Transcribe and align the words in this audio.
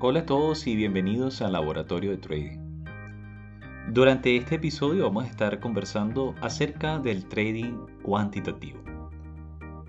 Hola 0.00 0.20
a 0.20 0.26
todos 0.26 0.66
y 0.66 0.74
bienvenidos 0.74 1.40
al 1.40 1.52
Laboratorio 1.52 2.10
de 2.10 2.16
Trading. 2.16 2.58
Durante 3.92 4.36
este 4.36 4.56
episodio 4.56 5.04
vamos 5.04 5.24
a 5.24 5.28
estar 5.28 5.60
conversando 5.60 6.34
acerca 6.40 6.98
del 6.98 7.26
trading 7.26 7.86
cuantitativo. 8.02 8.80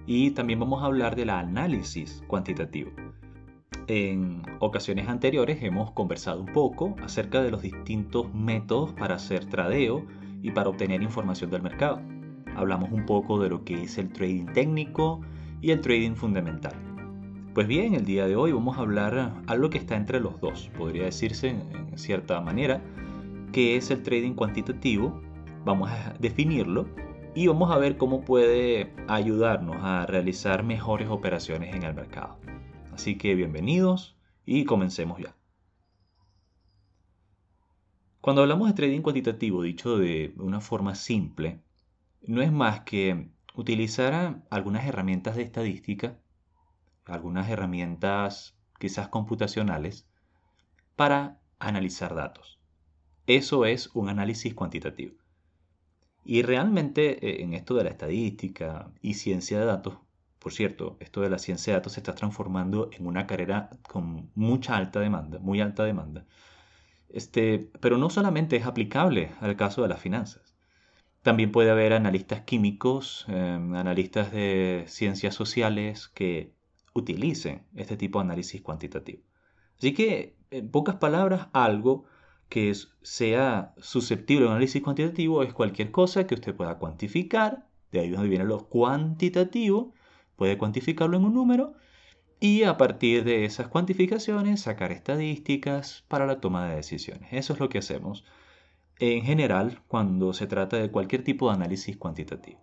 Y 0.05 0.29
también 0.31 0.60
vamos 0.60 0.83
a 0.83 0.86
hablar 0.86 1.15
del 1.15 1.31
análisis 1.31 2.23
cuantitativo. 2.28 2.91
En 3.88 4.44
ocasiones 4.60 5.10
anteriores 5.10 5.58
hemos 5.63 5.92
conversado 5.92 6.42
un 6.42 6.53
poco 6.53 6.96
acerca 7.01 7.42
de 7.42 7.49
los 7.49 7.63
distintos 7.63 8.31
métodos 8.31 8.94
para 8.94 9.15
hacer 9.15 9.46
tradeo 9.46 10.06
y 10.44 10.51
para 10.51 10.69
obtener 10.69 11.01
información 11.01 11.49
del 11.49 11.63
mercado. 11.63 11.99
Hablamos 12.56 12.92
un 12.92 13.08
poco 13.08 13.42
de 13.42 13.49
lo 13.49 13.63
que 13.63 13.81
es 13.81 13.97
el 13.97 14.13
trading 14.13 14.46
técnico 14.53 15.22
y 15.62 15.72
el 15.72 15.81
trading 15.81 16.13
fundamental. 16.13 16.95
Pues 17.55 17.67
bien, 17.67 17.94
el 17.94 18.03
día 18.03 18.27
de 18.27 18.35
hoy 18.35 18.52
vamos 18.52 18.77
a 18.77 18.81
hablar 18.81 19.41
algo 19.48 19.70
que 19.70 19.77
está 19.77 19.95
entre 19.95 20.20
los 20.20 20.41
dos, 20.41 20.70
podría 20.77 21.05
decirse 21.05 21.52
en, 21.52 21.97
cierta 21.97 22.41
manera, 22.41 22.84
que 23.53 23.77
es 23.77 23.89
el 23.91 24.03
trading 24.03 24.34
cuantitativo. 24.34 25.21
Vamos 25.63 25.89
a 25.89 26.16
definirlo 26.20 26.85
y 27.33 27.47
vamos 27.47 27.71
a 27.71 27.77
ver 27.77 27.95
cómo 27.95 28.25
puede 28.25 28.94
ayudarnos 29.07 29.77
a 29.80 30.05
realizar 30.05 30.66
mejores 30.66 31.07
operaciones 31.07 31.73
en 31.73 31.83
el 31.83 31.94
mercado. 31.94 32.38
Así 32.91 33.17
que 33.17 33.35
bienvenidos 33.35 34.17
y 34.45 34.66
comencemos 34.66 35.22
ya. 35.22 35.33
Cuando 38.19 38.41
hablamos 38.41 38.67
de 38.67 38.73
trading 38.73 39.02
cuantitativo, 39.02 39.63
dicho 39.63 39.97
de 39.97 40.33
una 40.39 40.59
forma 40.59 40.94
simple, 40.94 41.61
no 42.22 42.41
es 42.41 42.52
más 42.52 42.81
que 42.81 43.30
utilizar 43.53 44.44
algunas 44.49 44.85
herramientas 44.85 45.38
de 45.38 45.44
estadística 45.44 46.19
algunas 47.05 47.50
herramientas 47.50 48.58
quizás 48.80 49.08
computacionales 49.08 50.08
para 50.95 51.40
analizar 51.59 52.16
datos. 52.16 52.59
Eso 53.28 53.66
es 53.66 53.89
un 53.95 54.09
análisis 54.09 54.53
cuantitativo. 54.53 55.16
Y 56.23 56.42
realmente 56.42 57.28
eh, 57.28 57.44
en 57.44 57.53
esto 57.53 57.75
de 57.75 57.84
la 57.84 57.92
estadística 57.92 58.92
y 59.02 59.14
ciencia 59.16 59.59
de 59.59 59.66
datos, 59.66 59.97
por 60.39 60.53
cierto, 60.53 60.97
esto 61.00 61.22
de 61.22 61.30
la 61.30 61.39
ciencia 61.39 61.73
de 61.73 61.80
datos 61.80 61.94
se 61.94 62.00
está 62.00 62.16
transformando 62.16 62.89
en 62.94 63.08
una 63.08 63.28
carrera 63.28 63.69
con 63.88 64.31
mucha 64.36 64.78
alta 64.78 65.00
demanda, 65.00 65.40
muy 65.40 65.62
alta 65.62 65.84
demanda. 65.84 66.25
Este, 67.09 67.72
pero 67.80 67.97
no 67.97 68.09
solamente 68.09 68.56
es 68.58 68.66
aplicable 68.66 69.31
al 69.40 69.56
caso 69.56 69.81
de 69.81 69.88
las 69.88 70.00
finanzas. 70.00 70.56
También 71.22 71.52
puede 71.52 71.72
haber 71.72 71.94
analistas 71.94 72.42
químicos, 72.42 73.25
em, 73.28 73.75
analistas 73.75 74.31
de 74.31 74.86
ciencias 74.88 75.34
sociales 75.36 76.09
que 76.09 76.55
utilicen 76.95 77.67
este 77.75 77.97
tipo 77.97 78.19
de 78.19 78.25
análisis 78.25 78.61
cuantitativo. 78.61 79.21
Así 79.77 79.93
que, 79.93 80.38
en 80.49 80.71
pocas 80.71 80.95
palabras, 80.95 81.49
algo 81.53 82.05
que 82.49 82.73
sea 83.01 83.73
susceptible 83.77 84.45
a 84.45 84.47
un 84.47 84.53
análisis 84.53 84.81
cuantitativo 84.81 85.43
es 85.43 85.53
cualquier 85.53 85.91
cosa 85.91 86.25
que 86.25 86.35
usted 86.35 86.55
pueda 86.55 86.79
cuantificar, 86.79 87.67
de 87.91 87.99
ahí 87.99 88.09
donde 88.09 88.29
viene 88.29 88.45
lo 88.45 88.67
cuantitativo, 88.69 89.93
puede 90.38 90.57
cuantificarlo 90.57 91.17
en 91.17 91.25
un 91.25 91.33
número 91.33 91.73
y 92.39 92.63
a 92.63 92.77
partir 92.77 93.23
de 93.23 93.45
esas 93.45 93.67
cuantificaciones 93.67 94.61
sacar 94.61 94.91
estadísticas 94.91 96.05
para 96.07 96.25
la 96.25 96.39
toma 96.39 96.69
de 96.69 96.75
decisiones. 96.77 97.29
Eso 97.31 97.53
es 97.53 97.59
lo 97.59 97.69
que 97.69 97.79
hacemos 97.79 98.23
en 98.99 99.23
general 99.23 99.81
cuando 99.88 100.31
se 100.33 100.47
trata 100.47 100.77
de 100.77 100.91
cualquier 100.91 101.23
tipo 101.23 101.49
de 101.49 101.55
análisis 101.55 101.97
cuantitativo. 101.97 102.59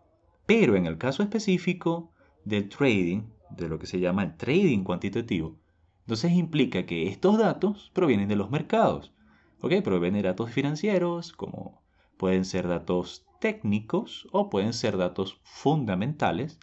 Pero 0.47 0.77
en 0.77 0.86
el 0.86 0.97
caso 0.97 1.22
específico 1.22 2.12
del 2.44 2.69
trading, 2.69 3.22
de 3.56 3.69
lo 3.69 3.78
que 3.78 3.86
se 3.86 4.00
llama 4.00 4.22
el 4.22 4.36
trading 4.36 4.84
cuantitativo, 4.84 5.58
entonces 6.00 6.33
implica 6.33 6.84
que 6.84 7.08
estos 7.08 7.39
datos 7.39 7.91
provienen 7.94 8.28
de 8.28 8.36
los 8.36 8.50
mercados. 8.50 9.12
¿Ok? 9.61 9.75
Provienen 9.84 10.22
de 10.22 10.28
datos 10.28 10.50
financieros, 10.50 11.33
como 11.33 11.83
pueden 12.17 12.44
ser 12.44 12.67
datos 12.67 13.25
técnicos 13.41 14.28
o 14.32 14.50
pueden 14.50 14.72
ser 14.72 14.97
datos 14.97 15.41
fundamentales 15.44 16.59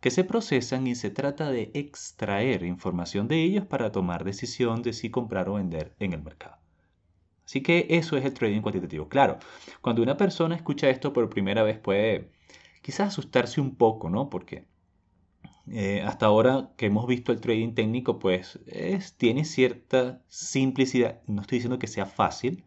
que 0.00 0.10
se 0.10 0.24
procesan 0.24 0.86
y 0.86 0.94
se 0.94 1.10
trata 1.10 1.50
de 1.50 1.70
extraer 1.74 2.62
información 2.62 3.26
de 3.26 3.42
ellos 3.42 3.66
para 3.66 3.90
tomar 3.90 4.24
decisión 4.24 4.82
de 4.82 4.92
si 4.92 5.10
comprar 5.10 5.48
o 5.48 5.54
vender 5.54 5.96
en 5.98 6.12
el 6.12 6.22
mercado. 6.22 6.58
Así 7.44 7.62
que 7.62 7.86
eso 7.90 8.16
es 8.16 8.24
el 8.24 8.34
trading 8.34 8.60
cuantitativo. 8.60 9.08
Claro, 9.08 9.38
cuando 9.80 10.02
una 10.02 10.16
persona 10.16 10.56
escucha 10.56 10.90
esto 10.90 11.12
por 11.12 11.30
primera 11.30 11.62
vez 11.62 11.78
puede 11.78 12.30
quizás 12.82 13.08
asustarse 13.08 13.60
un 13.60 13.76
poco, 13.76 14.10
¿no? 14.10 14.30
Porque 14.30 14.66
eh, 15.70 16.02
hasta 16.02 16.26
ahora 16.26 16.70
que 16.76 16.86
hemos 16.86 17.06
visto 17.06 17.32
el 17.32 17.40
trading 17.40 17.74
técnico, 17.74 18.18
pues 18.18 18.60
tiene 19.16 19.44
cierta 19.44 20.22
simplicidad. 20.28 21.22
No 21.26 21.42
estoy 21.42 21.58
diciendo 21.58 21.78
que 21.78 21.86
sea 21.86 22.06
fácil, 22.06 22.64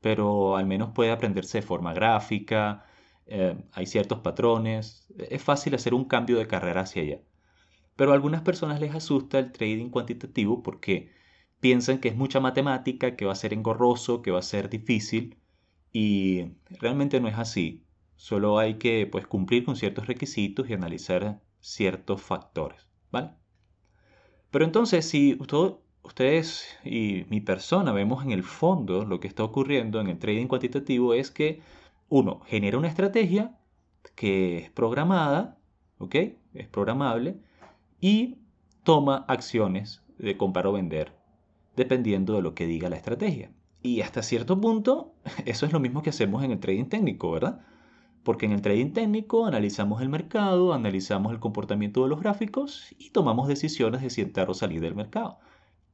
pero 0.00 0.56
al 0.56 0.66
menos 0.66 0.90
puede 0.92 1.10
aprenderse 1.12 1.58
de 1.58 1.62
forma 1.62 1.94
gráfica. 1.94 2.84
Eh, 3.26 3.56
hay 3.72 3.86
ciertos 3.86 4.20
patrones. 4.20 5.06
Es 5.18 5.42
fácil 5.42 5.74
hacer 5.74 5.94
un 5.94 6.04
cambio 6.06 6.38
de 6.38 6.46
carrera 6.46 6.82
hacia 6.82 7.02
allá. 7.02 7.20
Pero 7.96 8.12
a 8.12 8.14
algunas 8.14 8.42
personas 8.42 8.80
les 8.80 8.94
asusta 8.94 9.38
el 9.38 9.52
trading 9.52 9.90
cuantitativo 9.90 10.62
porque 10.62 11.12
piensan 11.60 11.98
que 12.00 12.08
es 12.08 12.16
mucha 12.16 12.40
matemática, 12.40 13.16
que 13.16 13.24
va 13.26 13.32
a 13.32 13.36
ser 13.36 13.52
engorroso, 13.54 14.22
que 14.22 14.30
va 14.30 14.40
a 14.40 14.42
ser 14.42 14.70
difícil. 14.70 15.38
Y 15.92 16.52
realmente 16.80 17.20
no 17.20 17.28
es 17.28 17.38
así. 17.38 17.86
Solo 18.16 18.58
hay 18.58 18.78
que 18.78 19.06
pues, 19.06 19.26
cumplir 19.26 19.64
con 19.64 19.76
ciertos 19.76 20.06
requisitos 20.06 20.68
y 20.68 20.74
analizar 20.74 21.40
ciertos 21.64 22.20
factores, 22.20 22.86
¿vale? 23.10 23.30
Pero 24.50 24.66
entonces, 24.66 25.08
si 25.08 25.38
ustedes 26.02 26.68
y 26.84 27.24
mi 27.30 27.40
persona 27.40 27.92
vemos 27.92 28.22
en 28.22 28.32
el 28.32 28.42
fondo 28.42 29.06
lo 29.06 29.18
que 29.18 29.28
está 29.28 29.42
ocurriendo 29.44 29.98
en 30.00 30.08
el 30.08 30.18
trading 30.18 30.46
cuantitativo 30.46 31.14
es 31.14 31.30
que 31.30 31.62
uno 32.10 32.40
genera 32.46 32.76
una 32.76 32.88
estrategia 32.88 33.58
que 34.14 34.58
es 34.58 34.70
programada, 34.70 35.58
¿ok? 35.98 36.14
Es 36.52 36.68
programable 36.68 37.40
y 37.98 38.36
toma 38.82 39.24
acciones 39.26 40.02
de 40.18 40.36
comprar 40.36 40.66
o 40.66 40.72
vender 40.72 41.16
dependiendo 41.76 42.34
de 42.34 42.42
lo 42.42 42.54
que 42.54 42.66
diga 42.66 42.90
la 42.90 42.96
estrategia. 42.96 43.50
Y 43.82 44.02
hasta 44.02 44.22
cierto 44.22 44.60
punto, 44.60 45.14
eso 45.46 45.64
es 45.64 45.72
lo 45.72 45.80
mismo 45.80 46.02
que 46.02 46.10
hacemos 46.10 46.44
en 46.44 46.50
el 46.52 46.60
trading 46.60 46.84
técnico, 46.84 47.32
¿verdad? 47.32 47.62
Porque 48.24 48.46
en 48.46 48.52
el 48.52 48.62
trading 48.62 48.92
técnico 48.92 49.46
analizamos 49.46 50.02
el 50.02 50.08
mercado, 50.08 50.72
analizamos 50.72 51.32
el 51.32 51.40
comportamiento 51.40 52.02
de 52.02 52.08
los 52.08 52.20
gráficos 52.20 52.94
y 52.98 53.10
tomamos 53.10 53.48
decisiones 53.48 54.02
de 54.02 54.10
si 54.10 54.22
entrar 54.22 54.50
o 54.50 54.54
salir 54.54 54.80
del 54.80 54.94
mercado. 54.96 55.38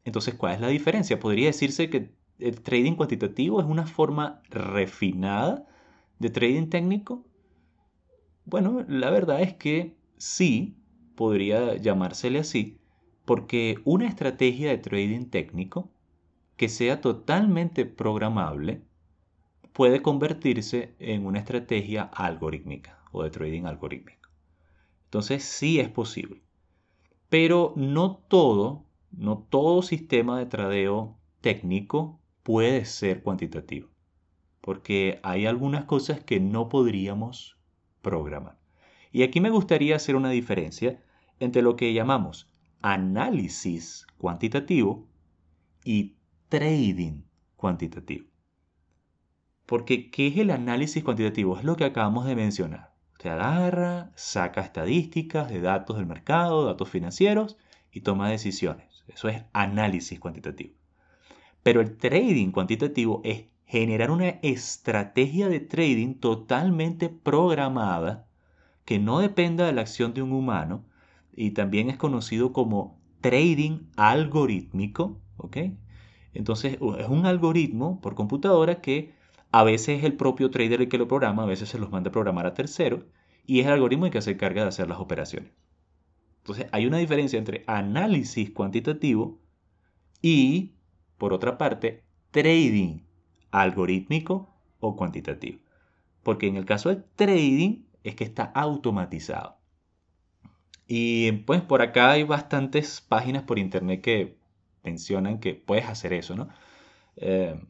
Entonces, 0.04 0.34
¿cuál 0.34 0.54
es 0.54 0.60
la 0.60 0.68
diferencia? 0.68 1.20
Podría 1.20 1.48
decirse 1.48 1.90
que 1.90 2.14
el 2.38 2.62
trading 2.62 2.94
cuantitativo 2.94 3.60
es 3.60 3.66
una 3.66 3.86
forma 3.86 4.42
refinada 4.48 5.66
de 6.18 6.30
trading 6.30 6.68
técnico. 6.68 7.24
Bueno, 8.44 8.84
la 8.88 9.10
verdad 9.10 9.42
es 9.42 9.54
que 9.54 9.96
sí, 10.16 10.76
podría 11.16 11.76
llamársele 11.76 12.38
así, 12.38 12.78
porque 13.24 13.76
una 13.84 14.08
estrategia 14.08 14.70
de 14.70 14.78
trading 14.78 15.26
técnico 15.26 15.90
que 16.56 16.68
sea 16.68 17.00
totalmente 17.00 17.86
programable 17.86 18.82
puede 19.80 20.02
convertirse 20.02 20.94
en 20.98 21.24
una 21.24 21.38
estrategia 21.38 22.02
algorítmica 22.02 23.02
o 23.12 23.22
de 23.22 23.30
trading 23.30 23.64
algorítmico. 23.64 24.28
Entonces 25.04 25.42
sí 25.42 25.80
es 25.80 25.88
posible. 25.88 26.42
Pero 27.30 27.72
no 27.76 28.16
todo, 28.28 28.84
no 29.10 29.38
todo 29.48 29.80
sistema 29.80 30.38
de 30.38 30.44
tradeo 30.44 31.16
técnico 31.40 32.20
puede 32.42 32.84
ser 32.84 33.22
cuantitativo. 33.22 33.88
Porque 34.60 35.18
hay 35.22 35.46
algunas 35.46 35.86
cosas 35.86 36.22
que 36.22 36.40
no 36.40 36.68
podríamos 36.68 37.56
programar. 38.02 38.58
Y 39.10 39.22
aquí 39.22 39.40
me 39.40 39.48
gustaría 39.48 39.96
hacer 39.96 40.14
una 40.14 40.28
diferencia 40.28 41.02
entre 41.38 41.62
lo 41.62 41.76
que 41.76 41.94
llamamos 41.94 42.52
análisis 42.82 44.06
cuantitativo 44.18 45.08
y 45.86 46.16
trading 46.50 47.22
cuantitativo. 47.56 48.29
Porque, 49.70 50.10
¿qué 50.10 50.26
es 50.26 50.36
el 50.36 50.50
análisis 50.50 51.04
cuantitativo? 51.04 51.56
Es 51.56 51.62
lo 51.62 51.76
que 51.76 51.84
acabamos 51.84 52.26
de 52.26 52.34
mencionar. 52.34 52.92
Se 53.20 53.30
agarra, 53.30 54.10
saca 54.16 54.62
estadísticas 54.62 55.48
de 55.48 55.60
datos 55.60 55.96
del 55.96 56.06
mercado, 56.06 56.64
datos 56.64 56.88
financieros 56.88 57.56
y 57.92 58.00
toma 58.00 58.28
decisiones. 58.28 59.04
Eso 59.06 59.28
es 59.28 59.44
análisis 59.52 60.18
cuantitativo. 60.18 60.74
Pero 61.62 61.80
el 61.80 61.96
trading 61.98 62.50
cuantitativo 62.50 63.20
es 63.22 63.44
generar 63.64 64.10
una 64.10 64.40
estrategia 64.42 65.48
de 65.48 65.60
trading 65.60 66.14
totalmente 66.14 67.08
programada 67.08 68.26
que 68.84 68.98
no 68.98 69.20
dependa 69.20 69.66
de 69.66 69.72
la 69.72 69.82
acción 69.82 70.14
de 70.14 70.22
un 70.22 70.32
humano 70.32 70.84
y 71.32 71.52
también 71.52 71.90
es 71.90 71.96
conocido 71.96 72.52
como 72.52 72.98
trading 73.20 73.82
algorítmico, 73.96 75.20
¿ok? 75.36 75.58
Entonces 76.34 76.72
es 76.98 77.08
un 77.08 77.24
algoritmo 77.24 78.00
por 78.00 78.16
computadora 78.16 78.80
que 78.80 79.19
a 79.52 79.64
veces 79.64 79.98
es 79.98 80.04
el 80.04 80.14
propio 80.14 80.50
trader 80.50 80.82
el 80.82 80.88
que 80.88 80.98
lo 80.98 81.08
programa, 81.08 81.42
a 81.42 81.46
veces 81.46 81.68
se 81.68 81.78
los 81.78 81.90
manda 81.90 82.08
a 82.08 82.12
programar 82.12 82.46
a 82.46 82.54
terceros 82.54 83.04
y 83.46 83.60
es 83.60 83.66
el 83.66 83.72
algoritmo 83.72 84.06
el 84.06 84.12
que 84.12 84.22
se 84.22 84.32
encarga 84.32 84.62
de 84.62 84.68
hacer 84.68 84.88
las 84.88 84.98
operaciones. 84.98 85.52
Entonces 86.38 86.66
hay 86.72 86.86
una 86.86 86.98
diferencia 86.98 87.38
entre 87.38 87.64
análisis 87.66 88.50
cuantitativo 88.50 89.40
y 90.22 90.74
por 91.20 91.34
otra 91.34 91.58
parte, 91.58 92.02
trading 92.30 93.00
algorítmico 93.50 94.48
o 94.80 94.96
cuantitativo. 94.96 95.58
Porque 96.22 96.46
en 96.46 96.56
el 96.56 96.64
caso 96.64 96.88
del 96.88 97.04
trading 97.14 97.82
es 98.04 98.14
que 98.14 98.24
está 98.24 98.44
automatizado. 98.44 99.58
Y 100.86 101.32
pues 101.32 101.60
por 101.60 101.82
acá 101.82 102.12
hay 102.12 102.22
bastantes 102.22 103.02
páginas 103.02 103.42
por 103.42 103.58
internet 103.58 104.00
que 104.00 104.38
mencionan 104.82 105.40
que 105.40 105.54
puedes 105.54 105.86
hacer 105.86 106.14
eso, 106.14 106.34
¿no? 106.34 106.48
Eh, 107.16 107.60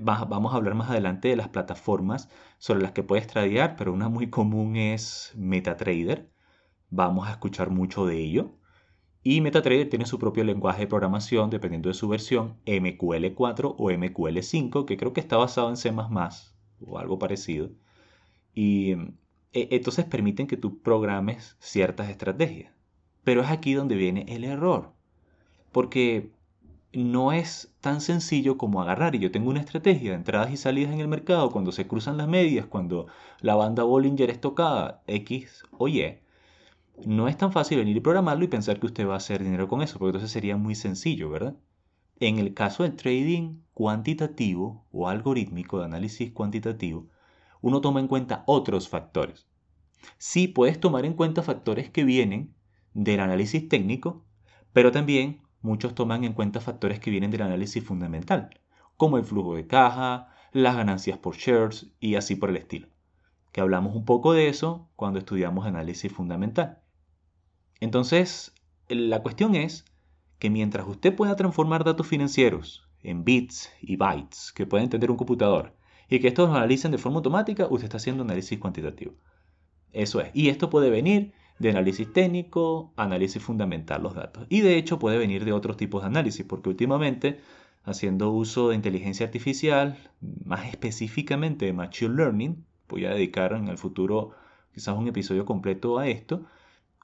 vamos 0.00 0.52
a 0.52 0.56
hablar 0.56 0.74
más 0.74 0.90
adelante 0.90 1.28
de 1.28 1.36
las 1.36 1.48
plataformas 1.48 2.28
sobre 2.58 2.82
las 2.82 2.92
que 2.92 3.02
puedes 3.02 3.26
tradear, 3.26 3.76
pero 3.76 3.92
una 3.92 4.08
muy 4.08 4.30
común 4.30 4.76
es 4.76 5.32
MetaTrader. 5.36 6.30
Vamos 6.90 7.28
a 7.28 7.32
escuchar 7.32 7.70
mucho 7.70 8.06
de 8.06 8.18
ello. 8.18 8.56
Y 9.22 9.40
MetaTrader 9.40 9.88
tiene 9.90 10.06
su 10.06 10.18
propio 10.18 10.44
lenguaje 10.44 10.80
de 10.82 10.86
programación 10.86 11.50
dependiendo 11.50 11.88
de 11.88 11.94
su 11.94 12.08
versión, 12.08 12.56
MQL4 12.64 13.74
o 13.76 13.90
MQL5, 13.90 14.86
que 14.86 14.96
creo 14.96 15.12
que 15.12 15.20
está 15.20 15.36
basado 15.36 15.68
en 15.68 15.76
C 15.76 15.92
o 16.80 16.98
algo 16.98 17.18
parecido. 17.18 17.70
Y 18.54 18.92
e, 19.52 19.68
entonces 19.70 20.04
permiten 20.06 20.46
que 20.46 20.56
tú 20.56 20.80
programes 20.80 21.56
ciertas 21.60 22.08
estrategias. 22.08 22.72
Pero 23.24 23.42
es 23.42 23.50
aquí 23.50 23.74
donde 23.74 23.96
viene 23.96 24.24
el 24.28 24.44
error. 24.44 24.92
Porque 25.72 26.32
no 26.92 27.32
es 27.32 27.72
tan 27.80 28.00
sencillo 28.00 28.58
como 28.58 28.82
agarrar 28.82 29.14
y 29.14 29.20
yo 29.20 29.30
tengo 29.30 29.50
una 29.50 29.60
estrategia 29.60 30.10
de 30.10 30.16
entradas 30.16 30.50
y 30.50 30.56
salidas 30.56 30.92
en 30.92 31.00
el 31.00 31.08
mercado 31.08 31.50
cuando 31.50 31.72
se 31.72 31.86
cruzan 31.86 32.16
las 32.16 32.28
medias, 32.28 32.66
cuando 32.66 33.06
la 33.40 33.54
banda 33.54 33.84
Bollinger 33.84 34.30
es 34.30 34.40
tocada 34.40 35.02
X 35.06 35.62
o 35.78 35.88
Y. 35.88 36.18
No 37.06 37.28
es 37.28 37.36
tan 37.36 37.52
fácil 37.52 37.78
venir 37.78 37.96
y 37.96 38.00
programarlo 38.00 38.44
y 38.44 38.48
pensar 38.48 38.80
que 38.80 38.86
usted 38.86 39.06
va 39.06 39.14
a 39.14 39.18
hacer 39.18 39.42
dinero 39.42 39.68
con 39.68 39.82
eso, 39.82 39.98
porque 39.98 40.10
entonces 40.10 40.32
sería 40.32 40.56
muy 40.56 40.74
sencillo, 40.74 41.30
¿verdad? 41.30 41.56
En 42.18 42.38
el 42.38 42.52
caso 42.52 42.82
del 42.82 42.96
trading 42.96 43.60
cuantitativo 43.72 44.84
o 44.92 45.08
algorítmico 45.08 45.78
de 45.78 45.86
análisis 45.86 46.32
cuantitativo, 46.32 47.08
uno 47.62 47.80
toma 47.80 48.00
en 48.00 48.08
cuenta 48.08 48.42
otros 48.46 48.88
factores. 48.88 49.46
Sí 50.18 50.48
puedes 50.48 50.80
tomar 50.80 51.04
en 51.04 51.14
cuenta 51.14 51.42
factores 51.42 51.88
que 51.88 52.04
vienen 52.04 52.54
del 52.92 53.20
análisis 53.20 53.68
técnico, 53.68 54.24
pero 54.72 54.92
también 54.92 55.40
muchos 55.60 55.94
toman 55.94 56.24
en 56.24 56.32
cuenta 56.32 56.60
factores 56.60 57.00
que 57.00 57.10
vienen 57.10 57.30
del 57.30 57.42
análisis 57.42 57.84
fundamental, 57.84 58.50
como 58.96 59.16
el 59.18 59.24
flujo 59.24 59.54
de 59.54 59.66
caja, 59.66 60.28
las 60.52 60.76
ganancias 60.76 61.18
por 61.18 61.36
shares 61.36 61.86
y 62.00 62.14
así 62.16 62.36
por 62.36 62.50
el 62.50 62.56
estilo. 62.56 62.88
Que 63.52 63.60
hablamos 63.60 63.94
un 63.94 64.04
poco 64.04 64.32
de 64.32 64.48
eso 64.48 64.88
cuando 64.96 65.18
estudiamos 65.18 65.66
análisis 65.66 66.12
fundamental. 66.12 66.78
Entonces, 67.80 68.54
la 68.88 69.22
cuestión 69.22 69.54
es 69.54 69.84
que 70.38 70.50
mientras 70.50 70.86
usted 70.86 71.14
pueda 71.14 71.36
transformar 71.36 71.84
datos 71.84 72.06
financieros 72.06 72.88
en 73.02 73.24
bits 73.24 73.70
y 73.80 73.96
bytes 73.96 74.52
que 74.52 74.66
puede 74.66 74.84
entender 74.84 75.10
un 75.10 75.16
computador 75.16 75.76
y 76.08 76.18
que 76.18 76.28
estos 76.28 76.48
los 76.48 76.56
analicen 76.56 76.90
de 76.90 76.98
forma 76.98 77.18
automática, 77.18 77.66
usted 77.70 77.84
está 77.84 77.98
haciendo 77.98 78.22
análisis 78.22 78.58
cuantitativo. 78.58 79.14
Eso 79.92 80.20
es. 80.20 80.30
Y 80.34 80.48
esto 80.48 80.70
puede 80.70 80.90
venir 80.90 81.32
de 81.60 81.70
análisis 81.70 82.10
técnico, 82.12 82.92
análisis 82.96 83.42
fundamental 83.42 84.02
los 84.02 84.14
datos. 84.14 84.46
Y 84.48 84.62
de 84.62 84.78
hecho 84.78 84.98
puede 84.98 85.18
venir 85.18 85.44
de 85.44 85.52
otros 85.52 85.76
tipos 85.76 86.02
de 86.02 86.08
análisis, 86.08 86.44
porque 86.44 86.70
últimamente, 86.70 87.40
haciendo 87.84 88.30
uso 88.30 88.70
de 88.70 88.76
inteligencia 88.76 89.26
artificial, 89.26 89.98
más 90.44 90.66
específicamente 90.66 91.66
de 91.66 91.74
Machine 91.74 92.14
Learning, 92.14 92.64
voy 92.88 93.04
a 93.04 93.10
dedicar 93.10 93.52
en 93.52 93.68
el 93.68 93.76
futuro 93.76 94.30
quizás 94.74 94.96
un 94.96 95.06
episodio 95.06 95.44
completo 95.44 95.98
a 95.98 96.08
esto, 96.08 96.46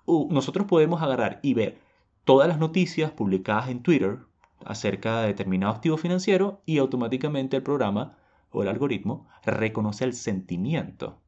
nosotros 0.06 0.66
podemos 0.66 1.02
agarrar 1.02 1.38
y 1.42 1.52
ver 1.52 1.78
todas 2.24 2.48
las 2.48 2.58
noticias 2.58 3.10
publicadas 3.10 3.68
en 3.68 3.82
Twitter 3.82 4.20
acerca 4.64 5.20
de 5.20 5.28
determinado 5.28 5.72
activo 5.74 5.98
financiero 5.98 6.62
y 6.64 6.78
automáticamente 6.78 7.58
el 7.58 7.62
programa 7.62 8.16
o 8.50 8.62
el 8.62 8.68
algoritmo 8.68 9.28
reconoce 9.44 10.04
el 10.04 10.14
sentimiento 10.14 11.20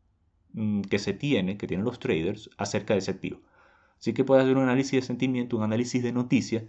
que 0.89 0.99
se 0.99 1.13
tiene, 1.13 1.57
que 1.57 1.67
tienen 1.67 1.85
los 1.85 1.99
traders 1.99 2.51
acerca 2.57 2.95
de 2.95 3.01
ese 3.01 3.13
activo. 3.13 3.41
Así 3.99 4.13
que 4.13 4.25
puede 4.25 4.43
hacer 4.43 4.57
un 4.57 4.63
análisis 4.63 4.93
de 4.93 5.03
sentimiento, 5.03 5.57
un 5.57 5.65
análisis 5.65 6.03
de 6.03 6.13
noticias 6.13 6.65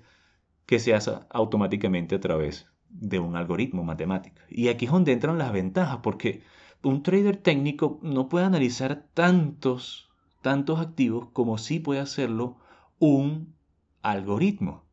que 0.66 0.80
se 0.80 0.94
hace 0.94 1.12
automáticamente 1.30 2.16
a 2.16 2.20
través 2.20 2.68
de 2.90 3.20
un 3.20 3.36
algoritmo 3.36 3.84
matemático. 3.84 4.42
Y 4.50 4.68
aquí 4.68 4.86
es 4.86 4.92
donde 4.92 5.12
entran 5.12 5.38
las 5.38 5.52
ventajas, 5.52 6.00
porque 6.02 6.42
un 6.84 7.04
trader 7.04 7.38
técnico 7.38 8.00
no 8.02 8.30
puede 8.30 8.46
analizar 8.46 9.08
tantos, 9.14 10.10
tantos 10.42 10.80
activos 10.80 11.30
como 11.34 11.58
sí 11.58 11.80
puede 11.80 12.00
hacerlo 12.00 12.58
un 13.00 13.54
algoritmo. 14.02 14.86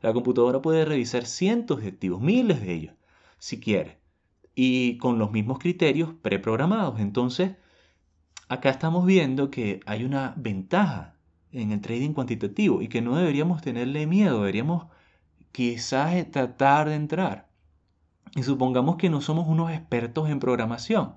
La 0.00 0.12
computadora 0.12 0.60
puede 0.60 0.84
revisar 0.84 1.26
cientos 1.26 1.82
de 1.82 1.88
activos, 1.88 2.20
miles 2.20 2.60
de 2.60 2.72
ellos, 2.72 2.94
si 3.38 3.60
quiere, 3.60 3.98
y 4.54 4.98
con 4.98 5.18
los 5.18 5.32
mismos 5.32 5.58
criterios 5.58 6.10
preprogramados. 6.20 7.00
Entonces, 7.00 7.52
acá 8.48 8.70
estamos 8.70 9.06
viendo 9.06 9.50
que 9.50 9.80
hay 9.86 10.04
una 10.04 10.34
ventaja 10.36 11.14
en 11.52 11.72
el 11.72 11.80
trading 11.80 12.12
cuantitativo 12.12 12.82
y 12.82 12.88
que 12.88 13.02
no 13.02 13.16
deberíamos 13.16 13.62
tenerle 13.62 14.06
miedo, 14.06 14.40
deberíamos 14.40 14.86
quizás 15.52 16.30
tratar 16.30 16.88
de 16.88 16.96
entrar. 16.96 17.48
Y 18.34 18.42
supongamos 18.42 18.96
que 18.96 19.10
no 19.10 19.20
somos 19.20 19.46
unos 19.48 19.70
expertos 19.70 20.28
en 20.28 20.40
programación, 20.40 21.14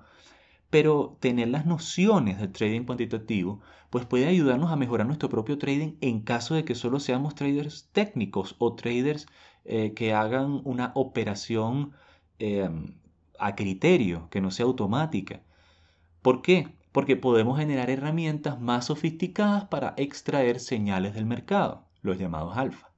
pero 0.70 1.16
tener 1.20 1.48
las 1.48 1.66
nociones 1.66 2.38
del 2.38 2.52
trading 2.52 2.84
cuantitativo 2.84 3.60
pues 3.90 4.04
puede 4.06 4.26
ayudarnos 4.26 4.70
a 4.70 4.76
mejorar 4.76 5.06
nuestro 5.06 5.28
propio 5.28 5.58
trading 5.58 5.94
en 6.00 6.20
caso 6.20 6.54
de 6.54 6.64
que 6.64 6.74
solo 6.74 7.00
seamos 7.00 7.34
traders 7.34 7.88
técnicos 7.92 8.54
o 8.58 8.74
traders 8.74 9.26
eh, 9.64 9.94
que 9.94 10.12
hagan 10.12 10.60
una 10.64 10.92
operación 10.94 11.92
eh, 12.38 12.68
a 13.38 13.54
criterio, 13.54 14.28
que 14.30 14.40
no 14.40 14.50
sea 14.50 14.66
automática. 14.66 15.40
¿Por 16.22 16.42
qué? 16.42 16.77
Porque 16.98 17.14
podemos 17.14 17.56
generar 17.56 17.90
herramientas 17.90 18.60
más 18.60 18.86
sofisticadas 18.86 19.66
para 19.66 19.94
extraer 19.96 20.58
señales 20.58 21.14
del 21.14 21.26
mercado, 21.26 21.86
los 22.02 22.18
llamados 22.18 22.56
alfa. 22.56 22.90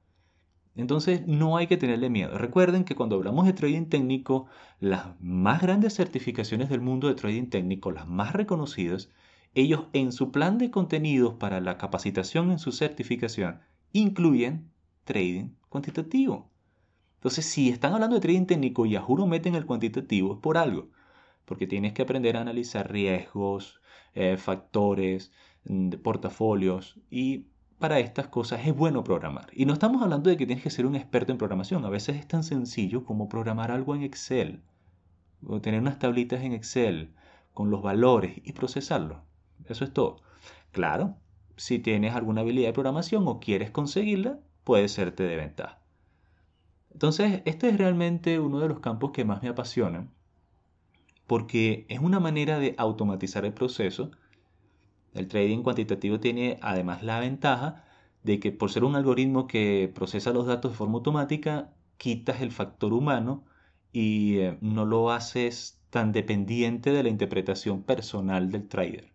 Entonces 0.75 1.27
no 1.27 1.55
hay 1.55 1.67
que 1.67 1.77
tenerle 1.77 2.09
miedo. 2.09 2.35
Recuerden 2.35 2.83
que 2.83 2.95
cuando 2.95 3.15
hablamos 3.15 3.45
de 3.45 3.53
trading 3.53 3.85
técnico, 3.89 4.47
las 4.79 5.21
más 5.21 5.61
grandes 5.61 5.93
certificaciones 5.93 6.67
del 6.69 6.81
mundo 6.81 7.09
de 7.09 7.13
trading 7.13 7.51
técnico, 7.51 7.91
las 7.91 8.07
más 8.07 8.33
reconocidas, 8.33 9.11
ellos 9.53 9.83
en 9.93 10.11
su 10.11 10.31
plan 10.31 10.57
de 10.57 10.71
contenidos 10.71 11.35
para 11.35 11.61
la 11.61 11.77
capacitación 11.77 12.49
en 12.49 12.57
su 12.57 12.71
certificación 12.71 13.59
incluyen 13.93 14.71
trading 15.03 15.49
cuantitativo. 15.69 16.49
Entonces, 17.17 17.45
si 17.45 17.69
están 17.69 17.93
hablando 17.93 18.15
de 18.15 18.21
trading 18.21 18.47
técnico 18.47 18.87
y 18.87 18.95
a 18.95 19.01
juro 19.01 19.27
meten 19.27 19.53
el 19.53 19.67
cuantitativo, 19.67 20.33
es 20.33 20.39
por 20.39 20.57
algo, 20.57 20.89
porque 21.51 21.67
tienes 21.67 21.91
que 21.91 22.03
aprender 22.03 22.37
a 22.37 22.41
analizar 22.41 22.89
riesgos, 22.89 23.81
eh, 24.13 24.37
factores, 24.37 25.33
mm, 25.65 25.89
portafolios 26.01 26.97
y 27.09 27.47
para 27.77 27.99
estas 27.99 28.29
cosas 28.29 28.65
es 28.65 28.73
bueno 28.73 29.03
programar. 29.03 29.49
Y 29.51 29.65
no 29.65 29.73
estamos 29.73 30.01
hablando 30.01 30.29
de 30.29 30.37
que 30.37 30.45
tienes 30.45 30.63
que 30.63 30.69
ser 30.69 30.85
un 30.85 30.95
experto 30.95 31.33
en 31.33 31.37
programación. 31.37 31.83
A 31.83 31.89
veces 31.89 32.15
es 32.15 32.25
tan 32.25 32.45
sencillo 32.45 33.03
como 33.03 33.27
programar 33.27 33.69
algo 33.69 33.93
en 33.93 34.03
Excel 34.03 34.63
o 35.45 35.59
tener 35.59 35.81
unas 35.81 35.99
tablitas 35.99 36.41
en 36.41 36.53
Excel 36.53 37.13
con 37.53 37.69
los 37.69 37.81
valores 37.81 38.39
y 38.45 38.53
procesarlo. 38.53 39.25
Eso 39.65 39.83
es 39.83 39.91
todo. 39.91 40.21
Claro, 40.71 41.17
si 41.57 41.79
tienes 41.79 42.15
alguna 42.15 42.41
habilidad 42.41 42.69
de 42.69 42.73
programación 42.73 43.27
o 43.27 43.41
quieres 43.41 43.71
conseguirla, 43.71 44.39
puede 44.63 44.87
serte 44.87 45.23
de 45.23 45.35
ventaja. 45.35 45.81
Entonces, 46.93 47.41
este 47.43 47.67
es 47.67 47.77
realmente 47.77 48.39
uno 48.39 48.61
de 48.61 48.69
los 48.69 48.79
campos 48.79 49.11
que 49.11 49.25
más 49.25 49.43
me 49.43 49.49
apasionan 49.49 50.11
porque 51.31 51.85
es 51.87 51.99
una 52.01 52.19
manera 52.19 52.59
de 52.59 52.75
automatizar 52.77 53.45
el 53.45 53.53
proceso. 53.53 54.11
El 55.13 55.29
trading 55.29 55.63
cuantitativo 55.63 56.19
tiene 56.19 56.59
además 56.61 57.03
la 57.03 57.21
ventaja 57.21 57.85
de 58.21 58.41
que 58.41 58.51
por 58.51 58.69
ser 58.69 58.83
un 58.83 58.97
algoritmo 58.97 59.47
que 59.47 59.89
procesa 59.95 60.33
los 60.33 60.45
datos 60.45 60.73
de 60.73 60.77
forma 60.77 60.95
automática, 60.95 61.73
quitas 61.95 62.41
el 62.41 62.51
factor 62.51 62.91
humano 62.91 63.45
y 63.93 64.39
eh, 64.39 64.57
no 64.59 64.83
lo 64.83 65.09
haces 65.09 65.81
tan 65.89 66.11
dependiente 66.11 66.91
de 66.91 67.01
la 67.01 67.07
interpretación 67.07 67.83
personal 67.83 68.51
del 68.51 68.67
trader, 68.67 69.13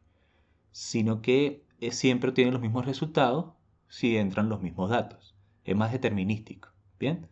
sino 0.70 1.20
que 1.20 1.66
eh, 1.82 1.92
siempre 1.92 2.32
tiene 2.32 2.50
los 2.50 2.62
mismos 2.62 2.86
resultados 2.86 3.52
si 3.88 4.16
entran 4.16 4.48
los 4.48 4.62
mismos 4.62 4.88
datos. 4.88 5.36
Es 5.66 5.76
más 5.76 5.92
determinístico. 5.92 6.70
Bien, 6.98 7.28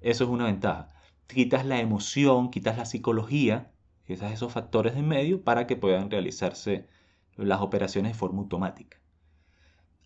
eso 0.00 0.24
es 0.24 0.30
una 0.30 0.46
ventaja. 0.46 0.94
Quitas 1.26 1.66
la 1.66 1.78
emoción, 1.80 2.50
quitas 2.50 2.78
la 2.78 2.86
psicología 2.86 3.73
quizás 4.06 4.32
esos 4.32 4.52
factores 4.52 4.94
de 4.94 5.02
medio 5.02 5.42
para 5.42 5.66
que 5.66 5.76
puedan 5.76 6.10
realizarse 6.10 6.86
las 7.36 7.60
operaciones 7.60 8.12
de 8.12 8.18
forma 8.18 8.40
automática. 8.40 8.98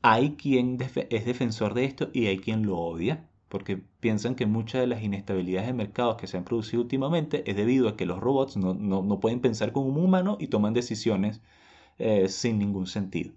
Hay 0.03 0.37
quien 0.37 0.79
es 0.81 1.25
defensor 1.25 1.75
de 1.75 1.85
esto 1.85 2.09
y 2.13 2.27
hay 2.27 2.39
quien 2.39 2.67
lo 2.67 2.79
odia, 2.79 3.29
porque 3.49 3.83
piensan 4.01 4.35
que 4.35 4.47
muchas 4.47 4.81
de 4.81 4.87
las 4.87 5.03
inestabilidades 5.03 5.69
de 5.69 5.75
mercados 5.75 6.17
que 6.17 6.27
se 6.27 6.37
han 6.37 6.45
producido 6.45 6.83
últimamente 6.83 7.51
es 7.51 7.57
debido 7.57 7.89
a 7.89 7.97
que 7.97 8.07
los 8.07 8.21
robots 8.21 8.57
no, 8.57 9.21
pueden 9.21 9.41
pensar 9.41 9.73
como 9.73 9.89
un 9.89 10.05
humano 10.05 10.37
y 10.39 10.49
toman 10.49 10.75
decisiones 10.75 11.41
eh, 11.99 12.29
sin 12.29 12.59
ningún 12.59 12.87
sentido. 12.87 13.33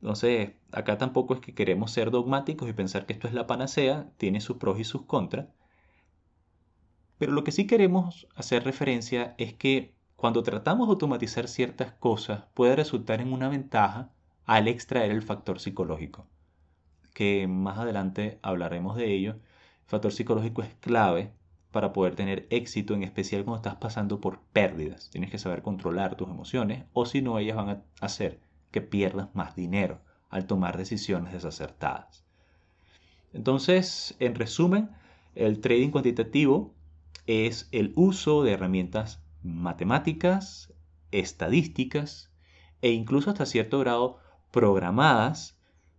Entonces, 0.00 0.52
acá 0.72 0.98
tampoco 0.98 1.34
es 1.34 1.40
que 1.40 1.54
queremos 1.54 1.90
ser 1.90 2.10
dogmáticos 2.10 2.68
y 2.68 2.72
pensar 2.72 3.06
que 3.06 3.12
esto 3.12 3.28
es 3.28 3.34
la 3.34 3.46
panacea, 3.46 4.10
tiene 4.18 4.40
sus 4.40 4.56
pros 4.56 4.78
y 4.80 4.84
sus 4.84 5.02
contras, 5.02 5.46
Pero 7.18 7.32
lo 7.32 7.44
que 7.44 7.52
sí 7.52 7.66
queremos 7.66 8.26
hacer 8.34 8.64
referencia 8.64 9.34
es 9.38 9.54
que 9.54 9.94
cuando 10.16 10.42
tratamos 10.42 10.88
de 10.88 10.92
automatizar 10.92 11.48
ciertas 11.48 11.92
cosas 11.92 12.44
puede 12.54 12.76
resultar 12.76 13.20
en 13.20 13.32
una 13.32 13.48
ventaja 13.48 14.10
al 14.44 14.68
extraer 14.68 15.10
el 15.10 15.22
factor 15.22 15.60
psicológico, 15.60 16.26
que 17.14 17.46
más 17.48 17.78
adelante 17.78 18.38
hablaremos 18.42 18.96
de 18.96 19.12
ello. 19.12 19.32
El 19.32 19.88
factor 19.88 20.12
psicológico 20.12 20.62
es 20.62 20.74
clave 20.80 21.32
para 21.70 21.92
poder 21.92 22.14
tener 22.14 22.46
éxito, 22.50 22.94
en 22.94 23.02
especial 23.02 23.44
cuando 23.44 23.56
estás 23.56 23.76
pasando 23.76 24.20
por 24.20 24.40
pérdidas. 24.52 25.10
Tienes 25.10 25.30
que 25.30 25.38
saber 25.38 25.62
controlar 25.62 26.16
tus 26.16 26.28
emociones 26.28 26.84
o 26.92 27.04
si 27.04 27.20
no, 27.22 27.38
ellas 27.38 27.56
van 27.56 27.68
a 27.68 27.82
hacer 28.00 28.40
que 28.70 28.80
pierdas 28.80 29.28
más 29.34 29.56
dinero 29.56 30.00
al 30.30 30.46
tomar 30.46 30.76
decisiones 30.78 31.32
desacertadas. 31.32 32.24
Entonces, 33.32 34.16
en 34.18 34.34
resumen, 34.34 34.90
el 35.34 35.60
trading 35.60 35.90
cuantitativo 35.90 36.74
es 37.26 37.68
el 37.72 37.92
uso 37.96 38.42
de 38.42 38.52
herramientas 38.52 39.22
matemáticas, 39.42 40.72
estadísticas 41.10 42.32
e 42.82 42.90
incluso 42.90 43.30
hasta 43.30 43.46
cierto 43.46 43.78
grado 43.80 44.18
programadas 44.50 45.58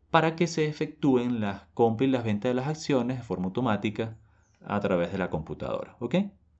para 0.09 0.35
que 0.35 0.47
se 0.47 0.67
efectúen 0.67 1.41
las 1.41 1.63
compras 1.73 2.07
y 2.07 2.11
las 2.11 2.23
ventas 2.23 2.49
de 2.49 2.55
las 2.55 2.67
acciones 2.67 3.17
de 3.17 3.23
forma 3.23 3.45
automática 3.45 4.17
a 4.65 4.79
través 4.79 5.11
de 5.11 5.17
la 5.17 5.29
computadora. 5.29 5.95
¿ok? 5.99 6.15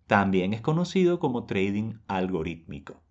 También 0.06 0.54
es 0.54 0.62
conocido 0.62 1.20
como 1.20 1.46
trading 1.46 1.96
algorítmico. 2.08 3.02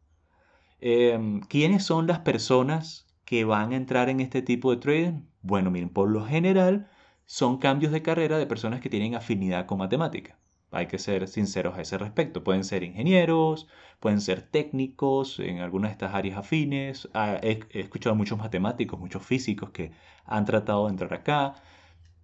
Em, 0.80 1.40
¿Quiénes 1.40 1.84
son 1.84 2.06
las 2.06 2.20
personas 2.20 3.06
que 3.24 3.44
van 3.44 3.72
a 3.72 3.76
entrar 3.76 4.08
en 4.08 4.20
este 4.20 4.42
tipo 4.42 4.70
de 4.70 4.76
trading? 4.76 5.22
Bueno, 5.42 5.70
miren, 5.70 5.88
por 5.88 6.10
lo 6.10 6.24
general 6.24 6.88
son 7.24 7.58
cambios 7.58 7.92
de 7.92 8.02
carrera 8.02 8.38
de 8.38 8.46
personas 8.46 8.80
que 8.80 8.90
tienen 8.90 9.14
afinidad 9.14 9.66
con 9.66 9.78
matemática. 9.78 10.38
Hay 10.76 10.86
que 10.86 10.98
ser 10.98 11.28
sinceros 11.28 11.76
a 11.76 11.82
ese 11.82 11.98
respecto. 11.98 12.44
Pueden 12.44 12.64
ser 12.64 12.82
ingenieros, 12.82 13.68
pueden 14.00 14.20
ser 14.20 14.42
técnicos 14.42 15.40
en 15.40 15.60
algunas 15.60 15.90
de 15.90 15.92
estas 15.92 16.14
áreas 16.14 16.38
afines. 16.38 17.08
Ah, 17.14 17.38
he, 17.42 17.60
escuchado 17.70 18.14
muchos 18.14 18.38
matemáticos, 18.38 19.00
muchos 19.00 19.22
físicos 19.24 19.70
que 19.70 19.92
han 20.24 20.44
tratado 20.44 20.86
de 20.86 20.90
entrar 20.90 21.14
acá. 21.14 21.54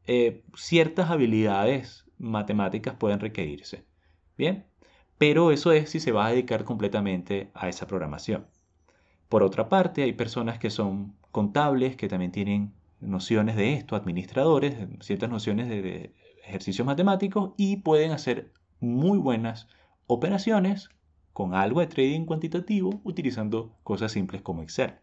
Eh, 0.06 0.44
ciertas 0.54 1.10
habilidades 1.10 2.06
matemáticas 2.18 2.94
pueden 2.96 3.20
requerirse. 3.20 3.84
Bien, 4.36 4.66
pero 5.18 5.52
eso 5.52 5.72
es 5.72 5.90
si 5.90 6.00
se 6.00 6.12
va 6.12 6.26
a 6.26 6.30
dedicar 6.30 6.64
completamente 6.64 7.50
a 7.54 7.68
esa 7.68 7.86
programación. 7.86 8.46
Por 9.28 9.42
otra 9.42 9.68
parte, 9.68 10.02
hay 10.02 10.12
personas 10.12 10.58
que 10.58 10.70
son 10.70 11.16
contables, 11.30 11.96
que 11.96 12.08
también 12.08 12.32
tienen 12.32 12.74
nociones 13.00 13.56
de 13.56 13.74
esto, 13.74 13.96
administradores, 13.96 14.76
ciertas 15.00 15.30
nociones 15.30 15.68
de, 15.68 16.12
ejercicios 16.42 16.86
matemáticos 16.86 17.52
y 17.56 17.78
pueden 17.78 18.12
hacer 18.12 18.52
muy 18.80 19.18
buenas 19.18 19.68
operaciones 20.06 20.90
con 21.32 21.54
algo 21.54 21.80
de 21.80 21.86
trading 21.86 22.24
cuantitativo 22.24 23.00
utilizando 23.04 23.74
cosas 23.82 24.12
simples 24.12 24.42
como 24.42 24.62
Excel. 24.62 24.94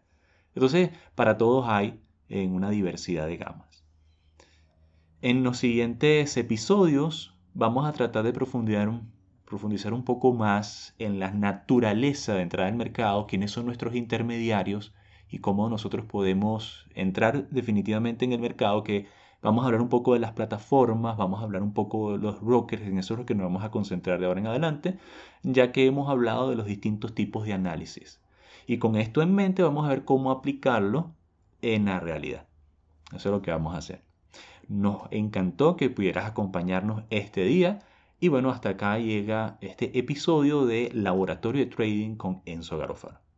Entonces, 0.54 0.90
para 1.14 1.38
todos 1.38 1.66
hay 1.68 2.00
en 2.28 2.54
una 2.54 2.70
diversidad 2.70 3.26
de 3.26 3.36
gamas. 3.36 3.84
En 5.22 5.42
los 5.42 5.58
siguientes 5.58 6.36
episodios 6.36 7.34
vamos 7.52 7.86
a 7.86 7.92
tratar 7.92 8.24
de 8.24 8.32
profundizar 8.32 8.88
un, 9.92 10.04
poco 10.04 10.32
más 10.32 10.94
en 10.98 11.18
la 11.18 11.30
naturaleza 11.30 12.34
de 12.34 12.42
entrada 12.42 12.68
al 12.68 12.76
mercado, 12.76 13.26
quiénes 13.26 13.50
son 13.50 13.66
nuestros 13.66 13.94
intermediarios 13.94 14.94
y 15.28 15.38
cómo 15.38 15.68
nosotros 15.68 16.06
podemos 16.06 16.86
entrar 16.94 17.48
definitivamente 17.50 18.24
en 18.24 18.32
el 18.32 18.40
mercado, 18.40 18.82
que 18.82 19.06
vamos 19.42 19.62
a 19.62 19.66
hablar 19.66 19.80
un 19.82 19.88
poco 19.88 20.14
de 20.14 20.20
las 20.20 20.32
plataformas, 20.32 21.16
vamos 21.16 21.40
a 21.40 21.44
hablar 21.44 21.62
un 21.62 21.72
poco 21.72 22.12
de 22.12 22.18
los 22.18 22.40
brokers, 22.40 22.82
en 22.82 22.98
eso 22.98 23.14
es 23.14 23.20
lo 23.20 23.26
que 23.26 23.34
nos 23.34 23.44
vamos 23.44 23.64
a 23.64 23.70
concentrar 23.70 24.20
de 24.20 24.26
ahora 24.26 24.40
en 24.40 24.46
adelante, 24.46 24.98
ya 25.42 25.72
que 25.72 25.86
hemos 25.86 26.08
hablado 26.08 26.50
de 26.50 26.56
los 26.56 26.66
distintos 26.66 27.14
tipos 27.14 27.44
de 27.44 27.52
análisis. 27.52 28.20
Y 28.66 28.78
con 28.78 28.96
esto 28.96 29.22
en 29.22 29.34
mente 29.34 29.62
vamos 29.62 29.86
a 29.86 29.90
ver 29.90 30.04
cómo 30.04 30.30
aplicarlo 30.30 31.12
en 31.62 31.86
la 31.86 32.00
realidad. 32.00 32.46
Eso 33.14 33.28
es 33.28 33.32
lo 33.32 33.42
que 33.42 33.50
vamos 33.50 33.74
a 33.74 33.78
hacer. 33.78 34.02
Nos 34.68 35.02
encantó 35.10 35.76
que 35.76 35.90
pudieras 35.90 36.26
acompañarnos 36.26 37.02
este 37.10 37.44
día. 37.44 37.80
Y 38.20 38.28
bueno, 38.28 38.50
hasta 38.50 38.70
acá 38.70 38.98
llega 38.98 39.58
este 39.60 39.98
episodio 39.98 40.66
de 40.66 40.90
Laboratorio 40.94 41.64
de 41.64 41.70
Trading 41.70 42.14
con 42.16 42.42
Enzo 42.44 42.78
Garofalo. 42.78 43.29